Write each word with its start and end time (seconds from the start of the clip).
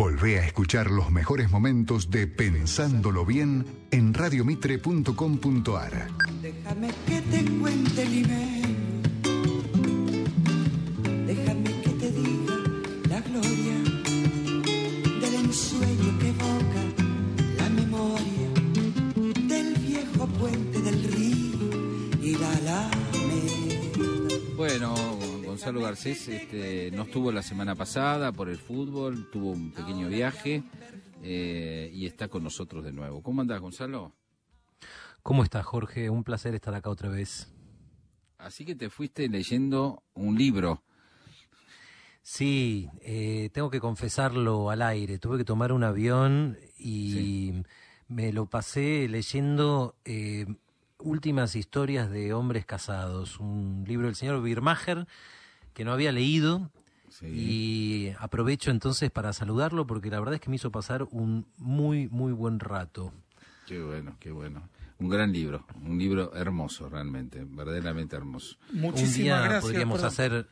Volvé 0.00 0.38
a 0.38 0.46
escuchar 0.46 0.90
los 0.90 1.10
mejores 1.10 1.50
momentos 1.50 2.08
de 2.08 2.26
Pensándolo 2.26 3.26
Bien 3.26 3.66
en 3.90 4.14
radiomitre.com.ar. 4.14 6.08
Déjame 6.40 6.88
que 7.06 7.20
te 7.20 7.44
cuente 7.60 8.06
Gonzalo 25.70 25.86
Garcés 25.86 26.26
este, 26.26 26.90
no 26.90 27.04
estuvo 27.04 27.30
la 27.30 27.42
semana 27.42 27.76
pasada 27.76 28.32
por 28.32 28.48
el 28.48 28.58
fútbol, 28.58 29.30
tuvo 29.30 29.52
un 29.52 29.70
pequeño 29.70 30.08
viaje 30.08 30.64
eh, 31.22 31.88
y 31.94 32.06
está 32.06 32.26
con 32.26 32.42
nosotros 32.42 32.82
de 32.82 32.90
nuevo. 32.90 33.22
¿Cómo 33.22 33.40
andás, 33.40 33.60
Gonzalo? 33.60 34.12
¿Cómo 35.22 35.44
estás, 35.44 35.64
Jorge? 35.64 36.10
Un 36.10 36.24
placer 36.24 36.56
estar 36.56 36.74
acá 36.74 36.90
otra 36.90 37.08
vez. 37.08 37.52
Así 38.38 38.64
que 38.64 38.74
te 38.74 38.90
fuiste 38.90 39.28
leyendo 39.28 40.02
un 40.14 40.36
libro. 40.36 40.82
Sí, 42.20 42.88
eh, 43.02 43.50
tengo 43.52 43.70
que 43.70 43.78
confesarlo 43.78 44.70
al 44.70 44.82
aire. 44.82 45.20
Tuve 45.20 45.38
que 45.38 45.44
tomar 45.44 45.70
un 45.70 45.84
avión 45.84 46.58
y 46.80 47.62
me 48.08 48.32
lo 48.32 48.46
pasé 48.46 49.06
leyendo 49.08 49.94
eh, 50.04 50.46
Últimas 51.02 51.56
historias 51.56 52.10
de 52.10 52.34
hombres 52.34 52.66
casados, 52.66 53.40
un 53.40 53.84
libro 53.86 54.06
del 54.06 54.16
señor 54.16 54.42
Birmacher 54.42 55.06
que 55.80 55.84
no 55.86 55.92
había 55.94 56.12
leído 56.12 56.70
Sí. 57.08 57.26
y 57.26 58.14
aprovecho 58.18 58.70
entonces 58.70 59.10
para 59.10 59.32
saludarlo 59.32 59.86
porque 59.86 60.10
la 60.10 60.18
verdad 60.18 60.34
es 60.34 60.42
que 60.42 60.50
me 60.50 60.56
hizo 60.56 60.70
pasar 60.70 61.04
un 61.10 61.46
muy, 61.56 62.06
muy 62.08 62.32
buen 62.32 62.60
rato. 62.60 63.14
Qué 63.66 63.82
bueno, 63.82 64.14
qué 64.20 64.30
bueno. 64.30 64.68
Un 64.98 65.08
gran 65.08 65.32
libro, 65.32 65.64
un 65.82 65.98
libro 65.98 66.34
hermoso 66.34 66.90
realmente, 66.90 67.46
verdaderamente 67.48 68.14
hermoso. 68.14 68.58
Muchísimas 68.74 69.08
un 69.16 69.22
día 69.24 69.38
gracias. 69.40 69.62
podríamos 69.62 69.96
perdón. 70.02 70.12
hacer 70.12 70.46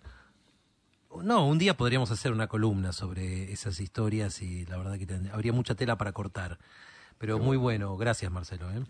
no 1.23 1.47
un 1.47 1.59
día 1.59 1.77
podríamos 1.77 2.11
hacer 2.11 2.33
una 2.33 2.47
columna 2.47 2.93
sobre 2.93 3.53
esas 3.53 3.79
historias 3.81 4.41
y 4.41 4.65
la 4.65 4.79
verdad 4.79 4.97
que 4.99 5.31
habría 5.31 5.53
mucha 5.53 5.75
tela 5.75 5.99
para 5.99 6.13
cortar 6.13 6.59
pero 7.19 7.39
muy 7.39 7.59
bueno 7.59 7.97
gracias 7.99 8.33
Marcelo 8.33 8.71
¿eh? 8.73 8.83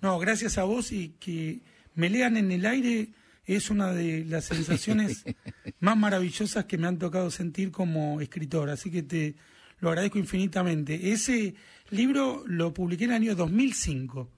No, 0.00 0.18
gracias 0.18 0.58
a 0.58 0.64
vos 0.64 0.90
y 0.90 1.10
que 1.20 1.60
me 1.94 2.10
lean 2.10 2.36
en 2.36 2.50
el 2.50 2.66
aire 2.66 3.10
es 3.46 3.70
una 3.70 3.92
de 3.92 4.24
las 4.24 4.46
sensaciones 4.46 5.24
más 5.80 5.96
maravillosas 5.96 6.64
que 6.64 6.78
me 6.78 6.86
han 6.86 6.98
tocado 6.98 7.30
sentir 7.30 7.70
como 7.70 8.20
escritor, 8.20 8.70
así 8.70 8.90
que 8.90 9.02
te 9.02 9.34
lo 9.80 9.88
agradezco 9.90 10.18
infinitamente. 10.18 11.12
Ese 11.12 11.54
libro 11.90 12.42
lo 12.46 12.72
publiqué 12.72 13.04
en 13.04 13.10
el 13.10 13.16
año 13.16 13.34
2005, 13.34 14.30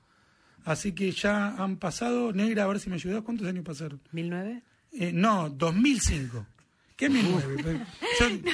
así 0.65 0.93
que 0.93 1.13
ya 1.13 1.55
han 1.57 1.77
pasado, 1.77 2.33
negra, 2.33 2.65
a 2.65 2.67
ver 2.67 2.81
si 2.81 2.89
me 2.91 2.97
ayudas, 2.97 3.23
¿cuántos 3.23 3.47
años 3.47 3.65
pasaron? 3.65 4.01
¿1009? 4.13 4.63
Eh, 4.93 5.13
no, 5.13 5.51
2005. 5.51 6.47
¿Qué 6.97 7.09
1009? 7.11 7.81
Yo- 8.21 8.51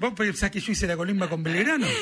¿Vos 0.00 0.12
pensás 0.14 0.50
que 0.50 0.60
yo 0.60 0.72
hice 0.72 0.86
la 0.86 0.96
colimba 0.96 1.28
con 1.28 1.42
Belgrano? 1.42 1.86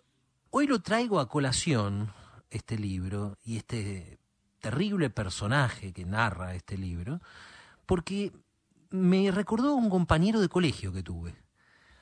hoy 0.49 0.67
lo 0.67 0.81
traigo 0.81 1.21
a 1.21 1.29
colación, 1.29 2.11
este 2.49 2.77
libro, 2.77 3.37
y 3.43 3.55
este 3.55 4.19
terrible 4.59 5.09
personaje 5.09 5.93
que 5.93 6.05
narra 6.05 6.55
este 6.55 6.77
libro, 6.77 7.21
porque 7.85 8.33
me 8.95 9.31
recordó 9.31 9.75
un 9.75 9.89
compañero 9.89 10.39
de 10.39 10.49
colegio 10.49 10.91
que 10.91 11.03
tuve. 11.03 11.35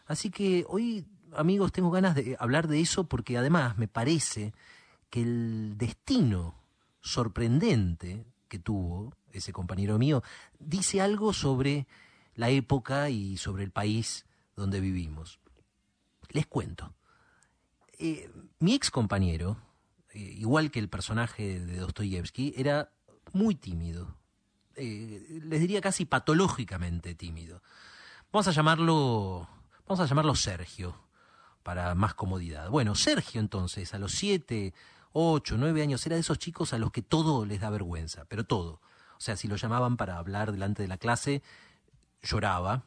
Así 0.06 0.30
que 0.30 0.66
hoy, 0.68 1.06
amigos, 1.36 1.72
tengo 1.72 1.92
ganas 1.92 2.16
de 2.16 2.36
hablar 2.40 2.68
de 2.68 2.81
eso 2.81 3.06
porque 3.06 3.38
además 3.38 3.78
me 3.78 3.88
parece 3.88 4.54
que 5.09 5.22
el 5.22 5.76
destino 5.78 6.56
sorprendente 7.02 8.26
que 8.48 8.59
tuvo 8.59 9.14
ese 9.32 9.52
compañero 9.52 9.98
mío 9.98 10.24
dice 10.59 11.02
algo 11.02 11.34
sobre 11.34 11.88
la 12.36 12.50
época 12.50 13.09
y 13.09 13.38
sobre 13.38 13.64
el 13.64 13.72
país 13.72 14.26
donde 14.56 14.80
vivimos. 14.80 15.40
Les 16.30 16.46
cuento. 16.48 16.94
Eh, 18.00 18.30
mi 18.59 18.74
ex 18.74 18.90
compañero, 18.92 19.58
eh, 20.14 20.20
igual 20.20 20.72
que 20.72 20.80
el 20.80 20.90
personaje 20.90 21.59
de 21.59 21.78
Dostoyevsky, 21.78 22.53
era 22.58 22.92
muy 23.34 23.56
tímido. 23.56 24.18
Eh, 24.75 25.41
les 25.44 25.59
diría 25.59 25.81
casi 25.81 26.06
patológicamente 26.06 27.16
tímido. 27.16 27.61
Vamos 28.31 28.47
a 28.47 28.51
llamarlo, 28.51 29.47
vamos 29.88 30.00
a 30.00 30.06
llamarlo 30.06 30.35
Sergio, 30.35 30.95
para 31.61 31.94
más 31.95 32.16
comodidad. 32.16 32.70
Bueno, 32.70 32.96
Sergio 32.96 33.40
entonces, 33.40 33.93
a 33.93 33.99
los 33.99 34.14
siete, 34.14 34.73
ocho, 35.11 35.58
nueve 35.58 35.81
años, 35.81 36.05
era 36.05 36.16
de 36.16 36.22
esos 36.22 36.40
chicos 36.40 36.73
a 36.73 36.79
los 36.79 36.91
que 36.91 37.03
todo 37.03 37.46
les 37.46 37.61
da 37.61 37.70
vergüenza, 37.70 38.25
pero 38.25 38.46
todo. 38.46 38.81
O 39.17 39.22
sea, 39.22 39.37
si 39.37 39.47
lo 39.47 39.55
llamaban 39.55 39.96
para 39.96 40.17
hablar 40.17 40.52
delante 40.52 40.81
de 40.81 40.87
la 40.87 40.97
clase, 40.97 41.43
lloraba. 42.23 42.84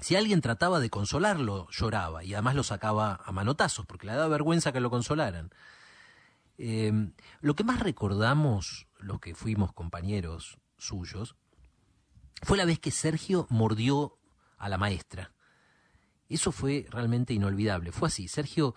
Si 0.00 0.16
alguien 0.16 0.40
trataba 0.40 0.80
de 0.80 0.90
consolarlo, 0.90 1.68
lloraba 1.70 2.24
y 2.24 2.32
además 2.32 2.54
lo 2.54 2.62
sacaba 2.62 3.20
a 3.24 3.32
manotazos 3.32 3.84
porque 3.84 4.06
le 4.06 4.14
daba 4.14 4.28
vergüenza 4.28 4.72
que 4.72 4.80
lo 4.80 4.90
consolaran. 4.90 5.50
Eh, 6.56 6.92
lo 7.40 7.54
que 7.54 7.64
más 7.64 7.80
recordamos, 7.80 8.86
los 8.98 9.20
que 9.20 9.34
fuimos 9.34 9.72
compañeros 9.72 10.57
suyos, 10.78 11.36
fue 12.42 12.56
la 12.56 12.64
vez 12.64 12.78
que 12.78 12.90
Sergio 12.90 13.46
mordió 13.50 14.18
a 14.56 14.68
la 14.68 14.78
maestra. 14.78 15.32
Eso 16.28 16.52
fue 16.52 16.86
realmente 16.90 17.32
inolvidable. 17.32 17.92
Fue 17.92 18.08
así. 18.08 18.28
Sergio 18.28 18.74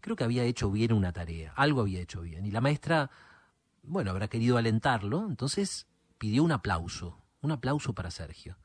creo 0.00 0.16
que 0.16 0.24
había 0.24 0.44
hecho 0.44 0.70
bien 0.70 0.92
una 0.92 1.12
tarea, 1.12 1.52
algo 1.56 1.80
había 1.80 2.00
hecho 2.00 2.20
bien. 2.22 2.44
Y 2.46 2.50
la 2.50 2.60
maestra, 2.60 3.10
bueno, 3.82 4.10
habrá 4.10 4.28
querido 4.28 4.56
alentarlo, 4.56 5.26
entonces 5.28 5.86
pidió 6.18 6.42
un 6.42 6.52
aplauso, 6.52 7.20
un 7.40 7.52
aplauso 7.52 7.94
para 7.94 8.10
Sergio. 8.10 8.58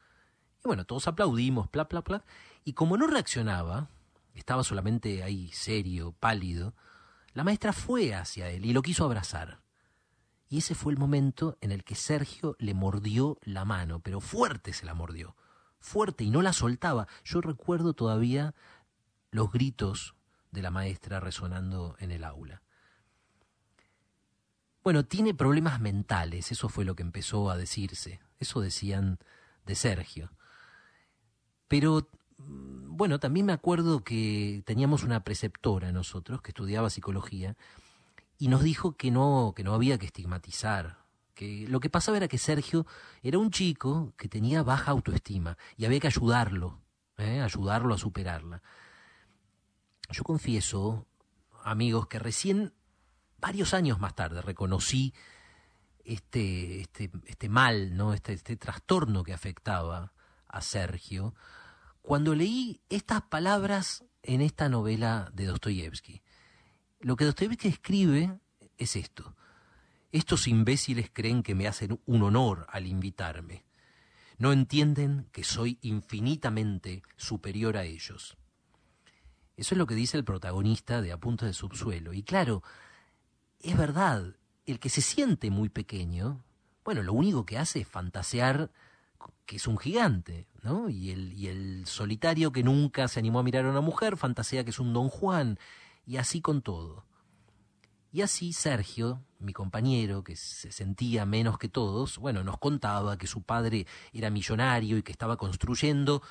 Y 0.64 0.68
bueno, 0.68 0.86
todos 0.86 1.08
aplaudimos, 1.08 1.70
bla, 1.72 1.86
bla, 1.86 2.02
bla. 2.02 2.26
Y 2.64 2.74
como 2.74 2.98
no 2.98 3.08
reaccionaba, 3.08 3.90
estaba 4.34 4.64
solamente 4.64 5.24
ahí, 5.24 5.52
serio, 5.52 6.16
pálido, 6.20 6.74
la 7.34 7.44
maestra 7.44 7.74
fue 7.74 8.14
hacia 8.14 8.50
él 8.50 8.66
y 8.66 8.74
lo 8.74 8.82
quiso 8.82 9.06
abrazar. 9.06 9.63
Y 10.54 10.60
ese 10.60 10.76
fue 10.76 10.94
el 10.94 11.00
momento 11.00 11.58
en 11.62 11.72
el 11.72 11.84
que 11.84 11.96
Sergio 11.96 12.56
le 12.60 12.76
mordió 12.76 13.40
la 13.42 13.66
mano, 13.66 14.02
pero 14.02 14.20
fuerte 14.22 14.72
se 14.72 14.86
la 14.86 14.94
mordió, 14.94 15.36
fuerte 15.80 16.26
y 16.26 16.30
no 16.30 16.44
la 16.44 16.54
soltaba. 16.54 17.08
Yo 17.24 17.42
recuerdo 17.42 17.96
todavía 17.96 18.54
los 19.32 19.52
gritos 19.52 20.14
de 20.52 20.62
la 20.62 20.70
maestra 20.70 21.20
resonando 21.20 21.96
en 21.98 22.12
el 22.12 22.24
aula. 22.24 22.62
Bueno, 24.84 25.04
tiene 25.06 25.34
problemas 25.34 25.82
mentales, 25.82 26.52
eso 26.52 26.70
fue 26.70 26.86
lo 26.86 26.96
que 26.96 27.02
empezó 27.02 27.50
a 27.50 27.58
decirse, 27.58 28.20
eso 28.38 28.62
decían 28.62 29.18
de 29.66 29.74
Sergio. 29.74 30.34
Pero, 31.68 32.12
mm, 32.38 32.96
bueno, 32.96 33.20
también 33.20 33.48
me 33.48 33.54
acuerdo 33.54 34.04
que 34.04 34.62
teníamos 34.68 35.02
una 35.02 35.24
preceptora 35.24 35.92
nosotros 35.92 36.44
que 36.44 36.52
estudiaba 36.52 36.92
psicología 36.92 37.58
y 38.44 38.50
nos 38.50 38.62
dijo 38.62 38.98
que 38.98 39.10
no, 39.10 39.54
que 39.56 39.64
no 39.64 39.74
había 39.74 39.98
que 39.98 40.08
estigmatizar, 40.08 40.98
que 41.34 41.66
lo 41.70 41.80
que 41.80 41.90
pasaba 41.90 42.18
era 42.18 42.28
que 42.28 42.38
Sergio 42.38 42.86
era 43.22 43.38
un 43.38 43.52
chico 43.52 44.14
que 44.18 44.28
tenía 44.28 44.64
baja 44.64 44.92
autoestima 44.92 45.58
y 45.78 45.86
había 45.86 46.02
que 46.02 46.08
ayudarlo, 46.08 46.82
¿eh? 47.18 47.40
ayudarlo 47.40 47.96
a 47.96 47.98
superarla. 47.98 48.62
Yo 50.10 50.26
confieso, 50.26 51.08
amigos, 51.64 52.08
que 52.08 52.20
recién, 52.20 52.74
varios 53.40 53.74
años 53.74 54.02
más 54.02 54.14
tarde, 54.14 54.42
reconocí 54.42 55.14
este, 56.04 56.82
este, 56.82 57.12
este 57.26 57.48
mal, 57.48 57.96
¿no? 57.96 58.14
Este, 58.14 58.34
este 58.34 58.58
trastorno 58.58 59.24
que 59.24 59.32
afectaba 59.32 60.12
a 60.50 60.60
Sergio, 60.60 61.34
cuando 62.02 62.36
leí 62.36 62.82
estas 62.90 63.22
palabras 63.22 64.04
en 64.22 64.42
esta 64.42 64.68
novela 64.68 65.32
de 65.34 65.46
Dostoyevsky. 65.46 66.23
Lo 67.04 67.18
que 67.18 67.26
Dostoyevsky 67.26 67.68
escribe 67.68 68.40
es 68.78 68.96
esto. 68.96 69.36
Estos 70.14 70.48
imbéciles 70.48 71.10
creen 71.12 71.44
que 71.44 71.54
me 71.54 71.68
hacen 71.68 72.00
un 72.06 72.24
honor 72.24 72.66
al 72.70 72.88
invitarme. 72.88 73.66
No 74.38 74.54
entienden 74.54 75.28
que 75.34 75.44
soy 75.44 75.80
infinitamente 75.82 77.04
superior 77.18 77.76
a 77.76 77.84
ellos. 77.84 78.38
Eso 79.58 79.76
es 79.76 79.78
lo 79.78 79.86
que 79.86 79.96
dice 79.96 80.16
el 80.16 80.24
protagonista 80.24 81.02
de 81.02 81.12
Apuntes 81.12 81.48
de 81.48 81.54
Subsuelo. 81.54 82.14
Y 82.14 82.24
claro, 82.24 82.64
es 83.60 83.78
verdad, 83.78 84.38
el 84.66 84.80
que 84.80 84.90
se 84.90 85.02
siente 85.02 85.52
muy 85.52 85.68
pequeño, 85.68 86.46
bueno, 86.86 87.04
lo 87.04 87.12
único 87.12 87.46
que 87.46 87.58
hace 87.58 87.82
es 87.82 87.88
fantasear 87.88 88.72
que 89.46 89.58
es 89.58 89.68
un 89.68 89.78
gigante, 89.78 90.48
¿no? 90.62 90.88
Y 90.88 91.12
el 91.12 91.84
solitario 91.86 92.54
que 92.54 92.64
nunca 92.64 93.10
se 93.10 93.20
animó 93.20 93.40
a 93.40 93.44
mirar 93.44 93.66
a 93.66 93.72
una 93.72 93.82
mujer 93.82 94.16
fantasea 94.16 94.64
que 94.64 94.70
es 94.70 94.80
un 94.80 94.94
don 94.94 95.10
Juan, 95.10 95.60
y 96.06 96.18
así 96.18 96.42
con 96.42 96.62
todo. 96.62 97.06
Y 98.12 98.22
así 98.22 98.54
Sergio, 98.54 99.24
mi 99.40 99.54
compañero, 99.54 100.24
que 100.24 100.36
se 100.36 100.72
sentía 100.72 101.26
menos 101.26 101.58
que 101.58 101.68
todos, 101.68 102.20
bueno, 102.20 102.44
nos 102.44 102.60
contaba 102.60 103.18
que 103.18 103.26
su 103.26 103.42
padre 103.42 103.88
era 104.12 104.30
millonario 104.30 104.98
y 104.98 105.04
que 105.04 105.12
estaba 105.12 105.38
construyendo 105.38 106.22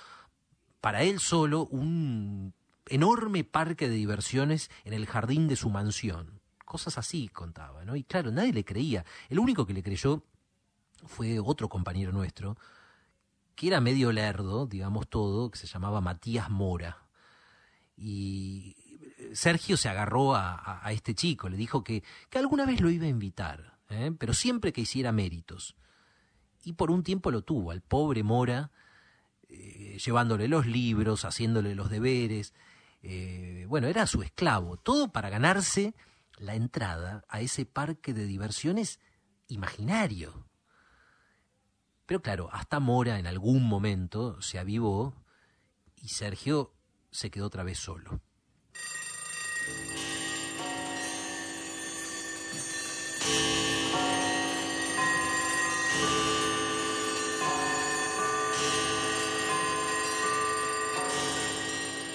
para 0.80 1.02
él 1.02 1.18
solo 1.18 1.66
un 1.66 2.54
enorme 2.86 3.44
parque 3.44 3.88
de 3.88 3.96
diversiones 3.96 4.70
en 4.84 4.92
el 4.92 5.06
jardín 5.06 5.48
de 5.48 5.56
su 5.56 5.70
mansión. 5.70 6.40
Cosas 6.64 6.98
así 6.98 7.28
contaba, 7.28 7.84
¿no? 7.84 7.96
Y 7.96 8.04
claro, 8.04 8.30
nadie 8.30 8.52
le 8.52 8.64
creía. 8.64 9.04
El 9.28 9.38
único 9.38 9.66
que 9.66 9.74
le 9.74 9.82
creyó 9.82 10.24
fue 11.06 11.40
otro 11.40 11.68
compañero 11.68 12.12
nuestro, 12.12 12.56
que 13.54 13.66
era 13.66 13.80
medio 13.80 14.12
lerdo, 14.12 14.66
digamos 14.66 15.08
todo, 15.08 15.50
que 15.50 15.58
se 15.58 15.66
llamaba 15.66 16.00
Matías 16.00 16.50
Mora. 16.50 17.08
Y 17.96 18.76
Sergio 19.34 19.76
se 19.76 19.88
agarró 19.88 20.34
a, 20.34 20.82
este 20.90 21.14
chico, 21.14 21.48
le 21.48 21.56
dijo 21.56 21.84
que, 21.84 22.02
que, 22.30 22.38
alguna 22.38 22.66
vez 22.66 22.80
lo 22.80 22.90
iba 22.90 23.06
a 23.06 23.08
invitar, 23.08 23.78
¿eh? 23.88 24.12
pero 24.18 24.34
siempre 24.34 24.72
que 24.72 24.82
hiciera 24.82 25.12
méritos. 25.12 25.76
Y 26.64 26.74
por 26.74 26.90
un 26.90 27.02
tiempo 27.02 27.30
lo 27.30 27.42
tuvo, 27.42 27.70
al 27.70 27.80
pobre 27.80 28.22
Mora, 28.22 28.70
eh, 29.48 29.98
llevándole 30.04 30.48
los 30.48 30.66
libros, 30.66 31.24
haciéndole 31.24 31.74
los 31.74 31.90
deberes. 31.90 32.54
Eh, 33.02 33.66
bueno, 33.68 33.88
era 33.88 34.06
su 34.06 34.22
esclavo, 34.22 34.76
todo 34.76 35.12
para 35.12 35.28
ganarse 35.28 35.94
la 36.38 36.54
entrada 36.54 37.24
a 37.28 37.40
ese 37.40 37.66
parque 37.66 38.14
de 38.14 38.26
diversiones 38.26 39.00
imaginario. 39.48 40.48
Pero 42.06 42.22
claro, 42.22 42.48
hasta 42.52 42.80
Mora 42.80 43.18
en 43.18 43.26
algún 43.26 43.64
momento 43.64 44.40
se 44.40 44.58
avivó 44.58 45.14
y 45.96 46.08
Sergio 46.08 46.74
se 47.10 47.30
quedó 47.30 47.46
otra 47.46 47.62
vez 47.62 47.78
solo. 47.78 48.20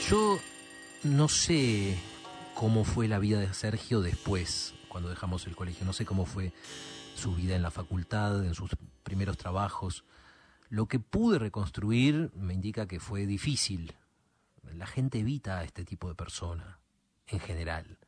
Yo 0.10 0.40
no 1.04 1.28
sé 1.28 2.00
cómo 2.56 2.86
fue 2.86 3.10
la 3.10 3.20
vida 3.20 3.42
de 3.42 3.54
Sergio 3.54 4.00
después, 4.00 4.74
cuando 4.88 5.10
dejamos 5.10 5.46
el 5.48 5.56
colegio. 5.58 5.86
No 5.86 5.92
sé 5.92 6.06
cómo 6.06 6.26
fue 6.26 6.54
su 7.14 7.36
vida 7.36 7.58
en 7.58 7.62
la 7.62 7.72
facultad, 7.72 8.46
en 8.46 8.56
sus 8.56 8.72
primeros 9.04 9.36
trabajos. 9.36 10.06
Lo 10.70 10.88
que 10.88 11.00
pude 11.00 11.40
reconstruir 11.40 12.32
me 12.36 12.54
indica 12.54 12.88
que 12.88 13.02
fue 13.02 13.26
difícil. 13.26 13.96
La 14.64 14.88
gente 14.88 15.20
evita 15.20 15.60
a 15.60 15.66
este 15.66 15.84
tipo 15.84 16.08
de 16.08 16.16
persona, 16.16 16.80
en 17.26 17.42
general. 17.42 18.00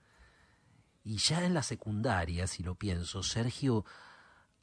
Y 1.04 1.18
ya 1.18 1.44
en 1.44 1.54
la 1.54 1.64
secundaria, 1.64 2.48
si 2.48 2.64
lo 2.64 2.76
pienso, 2.76 3.24
Sergio 3.24 3.84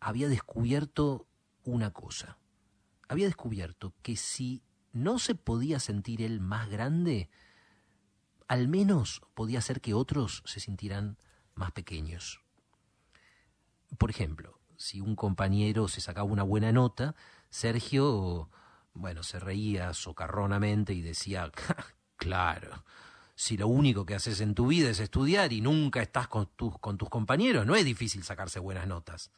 había 0.01 0.29
descubierto 0.29 1.27
una 1.65 1.91
cosa. 1.91 2.39
Había 3.09 3.27
descubierto 3.27 3.93
que 4.01 4.17
si 4.17 4.63
no 4.97 5.19
se 5.19 5.35
podía 5.35 5.79
sentir 5.79 6.23
él 6.23 6.41
más 6.41 6.71
grande, 6.71 7.29
al 8.49 8.67
menos 8.67 9.21
podía 9.35 9.59
hacer 9.59 9.83
que 9.83 9.93
otros 9.93 10.43
se 10.47 10.59
sintieran 10.59 11.19
más 11.55 11.73
pequeños. 11.73 12.41
Por 13.99 14.09
ejemplo, 14.09 14.59
si 14.77 15.03
un 15.03 15.15
compañero 15.15 15.89
se 15.89 16.01
sacaba 16.01 16.31
una 16.31 16.43
buena 16.43 16.73
nota, 16.73 17.15
Sergio, 17.51 18.49
bueno, 18.95 19.23
se 19.23 19.39
reía 19.39 19.93
socarronamente 19.93 20.95
y 20.95 21.03
decía, 21.03 21.53
claro, 22.17 22.83
si 23.35 23.59
lo 23.59 23.69
único 23.69 24.07
que 24.07 24.15
haces 24.15 24.41
en 24.41 24.55
tu 24.55 24.67
vida 24.67 24.89
es 24.89 25.01
estudiar 25.01 25.53
y 25.53 25.61
nunca 25.61 26.01
estás 26.01 26.27
con 26.27 26.47
tus, 26.57 26.79
con 26.79 26.97
tus 26.97 27.11
compañeros, 27.11 27.67
no 27.67 27.77
es 27.77 27.85
difícil 27.85 28.25
sacarse 28.25 28.61
buenas 28.61 28.87
notas. 28.87 29.31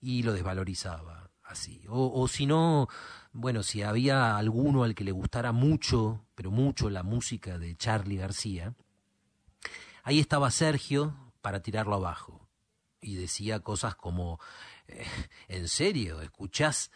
Y 0.00 0.24
lo 0.24 0.32
desvalorizaba 0.32 1.30
así. 1.46 1.82
O, 1.88 2.20
o 2.20 2.28
si 2.28 2.46
no, 2.46 2.88
bueno, 3.32 3.62
si 3.62 3.82
había 3.82 4.36
alguno 4.36 4.84
al 4.84 4.94
que 4.94 5.04
le 5.04 5.12
gustara 5.12 5.52
mucho, 5.52 6.24
pero 6.34 6.50
mucho 6.50 6.90
la 6.90 7.02
música 7.02 7.58
de 7.58 7.76
Charlie 7.76 8.16
García, 8.16 8.74
ahí 10.02 10.20
estaba 10.20 10.50
Sergio 10.50 11.14
para 11.40 11.60
tirarlo 11.60 11.96
abajo 11.96 12.46
y 13.00 13.14
decía 13.14 13.60
cosas 13.60 13.94
como, 13.94 14.40
eh, 14.88 15.06
¿en 15.48 15.68
serio? 15.68 16.20
¿Escuchás 16.20 16.90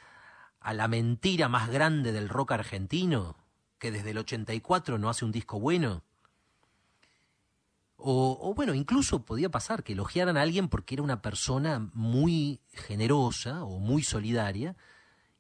a 0.61 0.75
la 0.75 0.89
mentira 0.89 1.49
más 1.49 1.71
grande 1.71 2.13
del 2.13 2.29
rock 2.29 2.53
argentino, 2.53 3.37
que 3.79 3.91
desde 3.91 4.11
el 4.11 4.19
84 4.19 4.99
no 4.99 5.09
hace 5.09 5.25
un 5.25 5.33
disco 5.33 5.59
bueno? 5.59 6.03
O, 8.03 8.55
bueno, 8.55 8.75
incluso 8.75 9.25
podía 9.25 9.51
pasar 9.51 9.83
que 9.83 9.93
elogiaran 9.93 10.37
a 10.37 10.43
alguien 10.43 10.69
porque 10.69 10.95
era 10.95 11.03
una 11.03 11.23
persona 11.23 11.91
muy 11.93 12.61
generosa 12.73 13.65
o 13.65 13.79
muy 13.79 14.03
solidaria 14.03 14.77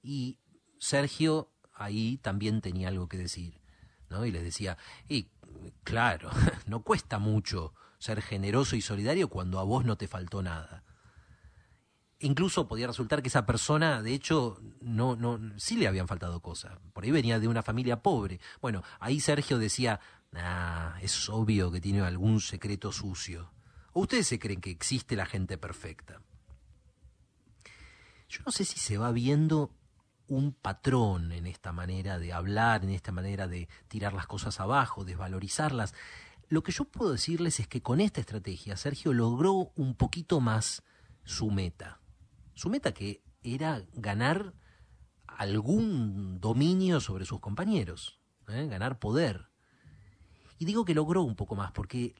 y 0.02 0.38
Sergio 0.78 1.50
ahí 1.74 2.18
también 2.18 2.60
tenía 2.60 2.88
algo 2.88 3.08
que 3.08 3.16
decir, 3.16 3.60
¿no? 4.08 4.26
Y 4.26 4.30
les 4.30 4.42
decía, 4.42 4.76
y 5.08 5.28
claro, 5.84 6.30
no 6.66 6.82
cuesta 6.82 7.18
mucho 7.18 7.74
ser 7.98 8.22
generoso 8.22 8.76
y 8.76 8.80
solidario 8.80 9.28
cuando 9.28 9.58
a 9.58 9.64
vos 9.64 9.84
no 9.84 9.96
te 9.96 10.08
faltó 10.08 10.42
nada. 10.42 10.84
Incluso 12.18 12.68
podía 12.68 12.86
resultar 12.86 13.22
que 13.22 13.28
esa 13.28 13.46
persona, 13.46 14.02
de 14.02 14.12
hecho, 14.12 14.60
no, 14.82 15.16
no, 15.16 15.40
sí 15.56 15.76
le 15.76 15.88
habían 15.88 16.06
faltado 16.06 16.40
cosas. 16.40 16.78
Por 16.92 17.04
ahí 17.04 17.10
venía 17.10 17.40
de 17.40 17.48
una 17.48 17.62
familia 17.62 18.02
pobre. 18.02 18.40
Bueno, 18.60 18.82
ahí 18.98 19.20
Sergio 19.20 19.58
decía, 19.58 20.00
ah, 20.34 20.98
es 21.00 21.28
obvio 21.28 21.70
que 21.70 21.80
tiene 21.80 22.00
algún 22.00 22.40
secreto 22.40 22.92
sucio. 22.92 23.52
¿O 23.92 24.02
ustedes 24.02 24.28
se 24.28 24.38
creen 24.38 24.60
que 24.60 24.70
existe 24.70 25.16
la 25.16 25.26
gente 25.26 25.58
perfecta? 25.58 26.22
Yo 28.28 28.42
no 28.46 28.52
sé 28.52 28.64
si 28.64 28.78
se 28.78 28.96
va 28.96 29.10
viendo 29.10 29.74
un 30.28 30.52
patrón 30.52 31.32
en 31.32 31.48
esta 31.48 31.72
manera 31.72 32.20
de 32.20 32.32
hablar, 32.32 32.84
en 32.84 32.90
esta 32.90 33.10
manera 33.10 33.48
de 33.48 33.68
tirar 33.88 34.12
las 34.12 34.28
cosas 34.28 34.60
abajo, 34.60 35.04
desvalorizarlas. 35.04 35.92
Lo 36.48 36.62
que 36.62 36.70
yo 36.70 36.84
puedo 36.84 37.10
decirles 37.10 37.58
es 37.58 37.66
que 37.66 37.82
con 37.82 38.00
esta 38.00 38.20
estrategia 38.20 38.76
Sergio 38.76 39.12
logró 39.12 39.72
un 39.74 39.96
poquito 39.96 40.40
más 40.40 40.84
su 41.24 41.50
meta. 41.50 42.00
Su 42.54 42.70
meta 42.70 42.92
que 42.92 43.24
era 43.42 43.82
ganar 43.92 44.54
algún 45.26 46.40
dominio 46.40 47.00
sobre 47.00 47.24
sus 47.24 47.40
compañeros, 47.40 48.20
¿eh? 48.48 48.68
ganar 48.68 49.00
poder. 49.00 49.49
Y 50.60 50.66
digo 50.66 50.84
que 50.84 50.94
logró 50.94 51.22
un 51.22 51.34
poco 51.34 51.56
más, 51.56 51.72
porque 51.72 52.14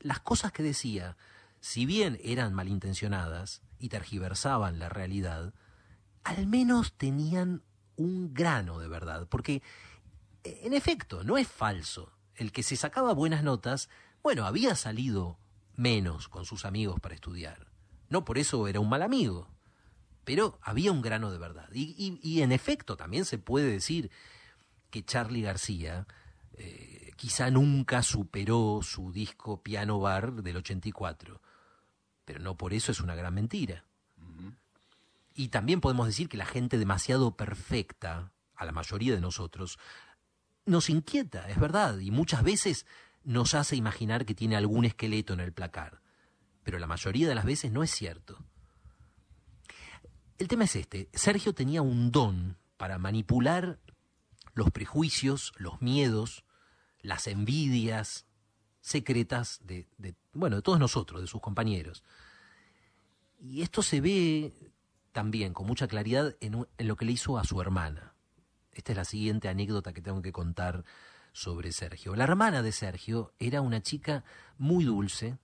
las 0.00 0.18
cosas 0.18 0.50
que 0.50 0.64
decía, 0.64 1.16
si 1.60 1.86
bien 1.86 2.18
eran 2.24 2.54
malintencionadas 2.54 3.62
y 3.78 3.90
tergiversaban 3.90 4.80
la 4.80 4.88
realidad, 4.88 5.54
al 6.24 6.48
menos 6.48 6.94
tenían 6.94 7.62
un 7.96 8.34
grano 8.34 8.80
de 8.80 8.88
verdad, 8.88 9.28
porque 9.28 9.62
en 10.44 10.72
efecto, 10.72 11.22
no 11.24 11.38
es 11.38 11.48
falso. 11.48 12.12
El 12.34 12.52
que 12.52 12.62
se 12.62 12.76
sacaba 12.76 13.12
buenas 13.12 13.42
notas, 13.42 13.88
bueno, 14.22 14.46
había 14.46 14.74
salido 14.74 15.38
menos 15.76 16.28
con 16.28 16.44
sus 16.44 16.64
amigos 16.64 17.00
para 17.00 17.14
estudiar. 17.14 17.66
No 18.08 18.24
por 18.24 18.38
eso 18.38 18.66
era 18.68 18.80
un 18.80 18.88
mal 18.88 19.02
amigo, 19.02 19.48
pero 20.24 20.58
había 20.62 20.92
un 20.92 21.02
grano 21.02 21.30
de 21.30 21.38
verdad. 21.38 21.68
Y, 21.72 22.40
en 22.42 22.52
efecto, 22.52 22.96
también 22.96 23.24
se 23.24 23.38
puede 23.38 23.70
decir 23.70 24.10
que 24.90 25.04
Charlie 25.04 25.42
García 25.42 26.06
eh, 26.54 26.91
quizá 27.16 27.50
nunca 27.50 28.02
superó 28.02 28.80
su 28.82 29.12
disco 29.12 29.62
Piano 29.62 30.00
Bar 30.00 30.42
del 30.42 30.56
84, 30.58 31.40
pero 32.24 32.40
no 32.40 32.56
por 32.56 32.74
eso 32.74 32.92
es 32.92 33.00
una 33.00 33.14
gran 33.14 33.34
mentira. 33.34 33.84
Y 35.34 35.48
también 35.48 35.80
podemos 35.80 36.06
decir 36.06 36.28
que 36.28 36.36
la 36.36 36.46
gente 36.46 36.78
demasiado 36.78 37.36
perfecta, 37.36 38.32
a 38.54 38.64
la 38.64 38.72
mayoría 38.72 39.14
de 39.14 39.20
nosotros, 39.20 39.78
nos 40.66 40.90
inquieta, 40.90 41.48
es 41.48 41.58
verdad, 41.58 41.98
y 41.98 42.10
muchas 42.10 42.42
veces 42.42 42.86
nos 43.24 43.54
hace 43.54 43.76
imaginar 43.76 44.26
que 44.26 44.34
tiene 44.34 44.56
algún 44.56 44.84
esqueleto 44.84 45.32
en 45.32 45.40
el 45.40 45.52
placar, 45.52 46.00
pero 46.62 46.78
la 46.78 46.86
mayoría 46.86 47.28
de 47.28 47.34
las 47.34 47.44
veces 47.44 47.72
no 47.72 47.82
es 47.82 47.90
cierto. 47.90 48.44
El 50.38 50.48
tema 50.48 50.64
es 50.64 50.76
este, 50.76 51.08
Sergio 51.14 51.54
tenía 51.54 51.82
un 51.82 52.10
don 52.10 52.58
para 52.76 52.98
manipular 52.98 53.78
los 54.54 54.70
prejuicios, 54.70 55.52
los 55.56 55.80
miedos, 55.80 56.44
las 57.02 57.26
envidias 57.26 58.26
secretas 58.80 59.60
de, 59.64 59.86
bueno, 60.32 60.56
de 60.56 60.62
todos 60.62 60.78
nosotros, 60.78 61.20
de 61.20 61.26
sus 61.26 61.40
compañeros. 61.40 62.02
Y 63.40 63.62
esto 63.62 63.82
se 63.82 64.00
ve 64.00 64.52
también 65.12 65.52
con 65.52 65.66
mucha 65.66 65.88
claridad 65.88 66.36
en 66.40 66.66
lo 66.78 66.96
que 66.96 67.04
le 67.04 67.12
hizo 67.12 67.38
a 67.38 67.44
su 67.44 67.60
hermana. 67.60 68.14
Esta 68.72 68.92
es 68.92 68.96
la 68.96 69.04
siguiente 69.04 69.48
anécdota 69.48 69.92
que 69.92 70.00
tengo 70.00 70.22
que 70.22 70.32
contar 70.32 70.84
sobre 71.32 71.72
Sergio. 71.72 72.14
La 72.14 72.24
hermana 72.24 72.62
de 72.62 72.72
Sergio 72.72 73.32
era 73.38 73.60
una 73.60 73.82
chica 73.82 74.24
muy 74.58 74.84
dulce, 74.84 75.38